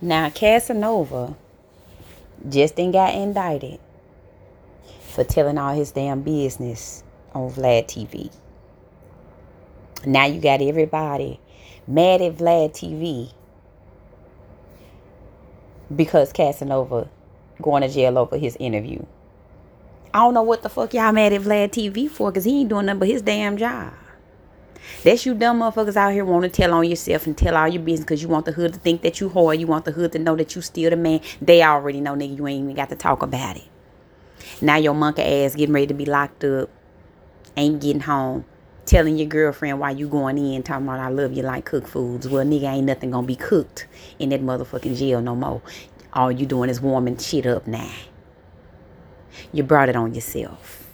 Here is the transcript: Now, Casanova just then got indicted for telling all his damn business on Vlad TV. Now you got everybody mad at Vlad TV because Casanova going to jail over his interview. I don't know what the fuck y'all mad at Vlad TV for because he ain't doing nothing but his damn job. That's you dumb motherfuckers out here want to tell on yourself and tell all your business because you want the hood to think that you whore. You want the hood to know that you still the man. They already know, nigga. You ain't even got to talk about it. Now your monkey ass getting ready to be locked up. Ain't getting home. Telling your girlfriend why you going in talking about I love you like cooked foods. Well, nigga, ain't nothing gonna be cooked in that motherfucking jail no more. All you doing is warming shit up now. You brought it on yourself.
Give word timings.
Now, 0.00 0.30
Casanova 0.30 1.34
just 2.48 2.76
then 2.76 2.92
got 2.92 3.14
indicted 3.14 3.80
for 5.00 5.24
telling 5.24 5.58
all 5.58 5.74
his 5.74 5.90
damn 5.90 6.22
business 6.22 7.02
on 7.34 7.50
Vlad 7.50 7.86
TV. 7.86 8.30
Now 10.06 10.26
you 10.26 10.40
got 10.40 10.62
everybody 10.62 11.40
mad 11.88 12.22
at 12.22 12.36
Vlad 12.36 12.70
TV 12.70 13.32
because 15.94 16.32
Casanova 16.32 17.08
going 17.60 17.82
to 17.82 17.88
jail 17.88 18.16
over 18.18 18.38
his 18.38 18.56
interview. 18.60 19.04
I 20.14 20.20
don't 20.20 20.34
know 20.34 20.42
what 20.42 20.62
the 20.62 20.68
fuck 20.68 20.94
y'all 20.94 21.12
mad 21.12 21.32
at 21.32 21.40
Vlad 21.40 21.70
TV 21.70 22.08
for 22.08 22.30
because 22.30 22.44
he 22.44 22.60
ain't 22.60 22.68
doing 22.68 22.86
nothing 22.86 23.00
but 23.00 23.08
his 23.08 23.22
damn 23.22 23.56
job. 23.56 23.92
That's 25.04 25.26
you 25.26 25.34
dumb 25.34 25.60
motherfuckers 25.60 25.96
out 25.96 26.12
here 26.12 26.24
want 26.24 26.44
to 26.44 26.48
tell 26.48 26.72
on 26.72 26.88
yourself 26.88 27.26
and 27.26 27.36
tell 27.36 27.56
all 27.56 27.68
your 27.68 27.82
business 27.82 28.04
because 28.04 28.22
you 28.22 28.28
want 28.28 28.46
the 28.46 28.52
hood 28.52 28.74
to 28.74 28.80
think 28.80 29.02
that 29.02 29.20
you 29.20 29.30
whore. 29.30 29.58
You 29.58 29.66
want 29.66 29.84
the 29.84 29.92
hood 29.92 30.12
to 30.12 30.18
know 30.18 30.36
that 30.36 30.54
you 30.56 30.62
still 30.62 30.90
the 30.90 30.96
man. 30.96 31.20
They 31.40 31.62
already 31.62 32.00
know, 32.00 32.14
nigga. 32.14 32.36
You 32.36 32.46
ain't 32.46 32.64
even 32.64 32.76
got 32.76 32.88
to 32.90 32.96
talk 32.96 33.22
about 33.22 33.56
it. 33.56 33.68
Now 34.60 34.76
your 34.76 34.94
monkey 34.94 35.22
ass 35.22 35.54
getting 35.54 35.74
ready 35.74 35.86
to 35.88 35.94
be 35.94 36.04
locked 36.04 36.44
up. 36.44 36.70
Ain't 37.56 37.80
getting 37.80 38.00
home. 38.00 38.44
Telling 38.86 39.18
your 39.18 39.28
girlfriend 39.28 39.80
why 39.80 39.90
you 39.90 40.08
going 40.08 40.38
in 40.38 40.62
talking 40.62 40.86
about 40.86 40.98
I 40.98 41.08
love 41.08 41.34
you 41.34 41.42
like 41.42 41.66
cooked 41.66 41.88
foods. 41.88 42.26
Well, 42.26 42.44
nigga, 42.44 42.72
ain't 42.72 42.86
nothing 42.86 43.10
gonna 43.10 43.26
be 43.26 43.36
cooked 43.36 43.86
in 44.18 44.30
that 44.30 44.42
motherfucking 44.42 44.96
jail 44.96 45.20
no 45.20 45.36
more. 45.36 45.60
All 46.12 46.32
you 46.32 46.46
doing 46.46 46.70
is 46.70 46.80
warming 46.80 47.18
shit 47.18 47.44
up 47.44 47.66
now. 47.66 47.90
You 49.52 49.62
brought 49.62 49.90
it 49.90 49.96
on 49.96 50.14
yourself. 50.14 50.87